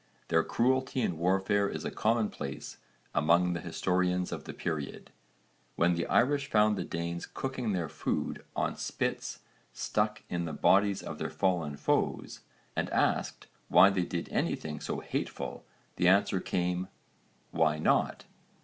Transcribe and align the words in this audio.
Their 0.29 0.43
cruelty 0.43 1.01
in 1.01 1.19
warfare 1.19 1.69
is 1.69 1.85
a 1.85 1.91
commonplace 1.91 2.77
among 3.13 3.53
the 3.53 3.59
historians 3.61 4.31
of 4.31 4.45
the 4.45 4.51
period. 4.53 5.11
When 5.75 5.93
the 5.93 6.07
Irish 6.07 6.49
found 6.49 6.75
the 6.75 6.83
Danes 6.83 7.27
cooking 7.27 7.73
their 7.73 7.87
food 7.87 8.43
on 8.55 8.77
spits 8.77 9.41
stuck 9.73 10.23
in 10.27 10.45
the 10.45 10.53
bodies 10.53 11.03
of 11.03 11.19
their 11.19 11.29
fallen 11.29 11.77
foes 11.77 12.39
(v. 12.75 12.85
supra, 12.85 12.85
p. 12.85 12.85
55) 12.85 12.85
and 12.87 12.89
asked 12.89 13.47
why 13.67 13.91
they 13.91 14.05
did 14.05 14.27
anything 14.29 14.79
so 14.79 15.01
hateful, 15.01 15.65
the 15.97 16.07
answer 16.07 16.39
came 16.39 16.87
'Why 17.51 17.77
not? 17.77 18.25